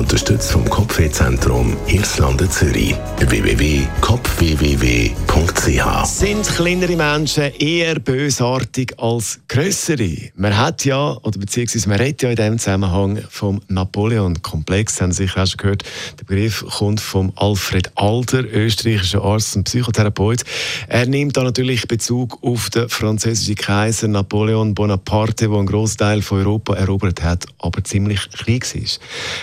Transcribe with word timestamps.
Unterstützt 0.00 0.50
vom 0.52 0.64
Kopfwehzentrum 0.64 1.76
Irlande 1.86 2.48
Zürich. 2.48 2.94
www.kopfwww.ch 3.18 6.06
Sind 6.06 6.48
kleinere 6.48 6.96
Menschen 6.96 7.52
eher 7.58 8.00
bösartig 8.00 8.98
als 8.98 9.40
größere? 9.46 10.30
Man 10.36 10.56
hat 10.56 10.86
ja, 10.86 11.18
oder 11.22 11.38
beziehungsweise 11.38 11.86
man 11.86 11.98
redet 11.98 12.22
ja 12.22 12.30
in 12.30 12.36
diesem 12.36 12.58
Zusammenhang 12.58 13.18
vom 13.28 13.60
Napoleon-Komplex. 13.68 15.02
Haben 15.02 15.12
Sie 15.12 15.24
sicher 15.24 15.42
auch 15.42 15.46
schon 15.46 15.58
gehört. 15.58 15.82
Der 16.18 16.24
Begriff 16.24 16.64
kommt 16.78 17.02
von 17.02 17.34
Alfred 17.36 17.92
Alder, 17.94 18.44
österreichischer 18.50 19.22
Arzt 19.22 19.54
und 19.54 19.64
Psychotherapeut. 19.64 20.44
Er 20.88 21.04
nimmt 21.04 21.36
da 21.36 21.42
natürlich 21.42 21.86
Bezug 21.86 22.38
auf 22.42 22.70
den 22.70 22.88
französischen 22.88 23.56
Kaiser 23.56 24.08
Napoleon 24.08 24.74
Bonaparte, 24.74 25.46
der 25.46 25.58
einen 25.58 25.66
Großteil 25.66 26.22
von 26.22 26.38
Europa 26.38 26.74
erobert 26.74 27.22
hat, 27.22 27.44
aber 27.58 27.84
ziemlich 27.84 28.30
klein 28.30 28.62
war. 28.62 28.80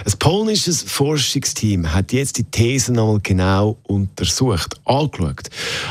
Ein 0.03 0.13
polnisches 0.47 0.81
Forschungsteam 0.83 1.93
hat 1.93 2.13
jetzt 2.13 2.37
die 2.37 2.45
These 2.45 2.93
nochmal 2.93 3.19
genau 3.21 3.75
untersucht, 3.83 4.79
angeschaut. 4.85 5.49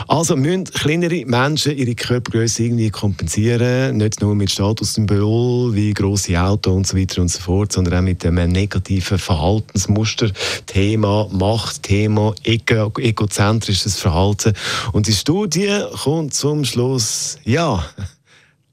Also 0.08 0.34
müssen 0.34 0.64
kleinere 0.64 1.26
Menschen 1.26 1.76
ihre 1.76 1.94
Körpergröße 1.94 2.62
irgendwie 2.62 2.88
kompensieren, 2.88 3.98
nicht 3.98 4.22
nur 4.22 4.34
mit 4.34 4.50
Statussymbolen 4.50 5.74
wie 5.74 5.92
grosse 5.92 6.40
Autos 6.40 6.74
und 6.74 6.86
so 6.86 6.96
weiter 6.96 7.20
und 7.20 7.28
so 7.28 7.38
fort, 7.38 7.72
sondern 7.72 7.98
auch 7.98 8.02
mit 8.02 8.24
einem 8.24 8.50
negativen 8.50 9.18
Verhaltensmuster, 9.18 10.30
Thema 10.64 11.28
Macht, 11.30 11.82
Thema 11.82 12.34
ego 12.42 12.90
egozentrisches 12.98 13.98
Verhalten. 13.98 14.54
Und 14.92 15.06
die 15.06 15.12
Studie 15.12 15.82
kommt 16.02 16.32
zum 16.32 16.64
Schluss, 16.64 17.36
ja, 17.44 17.84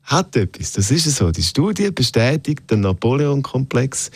hat 0.04 0.34
etwas. 0.38 0.72
Das 0.72 0.92
ist 0.92 1.14
so. 1.14 1.30
Die 1.32 1.44
Studie 1.44 1.92
bestätigt 1.92 2.72
den 2.72 2.80
Napoleon-Komplex 2.82 4.12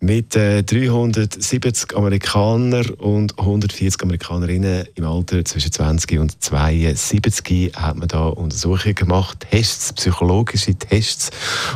mit 0.00 0.36
äh, 0.36 0.62
370 0.62 1.96
Amerikanern 1.96 2.90
und 2.90 3.38
140 3.38 4.02
Amerikanerinnen 4.02 4.86
im 4.94 5.04
Alter 5.04 5.44
zwischen 5.44 5.72
20 5.72 6.18
und 6.18 6.42
72 6.42 7.72
hat 7.74 7.96
man 7.96 8.08
da 8.08 8.26
Untersuchungen 8.26 8.94
gemacht, 8.94 9.46
Tests, 9.50 9.92
psychologische 9.94 10.74
Tests 10.74 11.30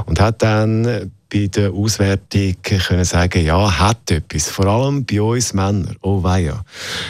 und 0.06 0.20
hat 0.20 0.42
dann 0.42 1.10
bei 1.32 1.46
der 1.46 1.72
Auswertung 1.72 2.56
können 2.62 3.04
sagen, 3.04 3.44
ja, 3.44 3.78
hat 3.78 4.10
etwas. 4.10 4.48
Vor 4.48 4.66
allem 4.66 5.04
bei 5.04 5.22
uns 5.22 5.54
Männern. 5.54 5.96
Oh 6.02 6.22
weia. 6.22 6.64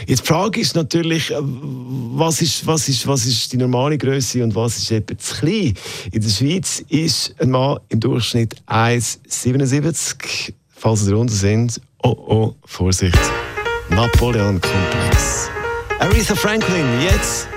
Jetzt 0.07 0.23
die 0.23 0.27
Frage 0.27 0.61
ist 0.61 0.77
natürlich, 0.77 1.33
was 1.33 2.43
ist, 2.43 2.67
was 2.67 2.89
ist, 2.89 3.07
was 3.07 3.25
ist 3.25 3.53
die 3.53 3.57
normale 3.57 3.97
Größe 3.97 4.45
und 4.45 4.55
was 4.55 4.77
ist 4.77 4.91
eben 4.91 5.19
zu 5.19 5.37
klein? 5.37 5.75
In 6.13 6.21
der 6.21 6.29
Schweiz 6.29 6.85
ist 6.89 7.35
ein 7.41 7.51
Mann 7.51 7.79
im 7.89 8.01
Durchschnitt 8.01 8.57
1,77 8.67 10.53
Falls 10.81 11.05
Sie 11.05 11.11
drunter 11.13 11.35
sind, 11.35 11.79
oh 12.03 12.17
oh, 12.27 12.55
Vorsicht. 12.65 13.19
Napoleon-Komplex. 13.91 15.51
Aretha 15.99 16.35
Franklin, 16.35 16.87
jetzt. 17.03 17.49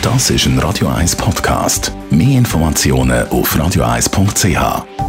Das 0.00 0.30
ist 0.30 0.46
ein 0.46 0.58
Radio 0.60 0.88
1 0.88 1.14
Podcast. 1.16 1.92
Mehr 2.08 2.38
Informationen 2.38 3.28
auf 3.28 3.54
radio1.ch. 3.54 5.07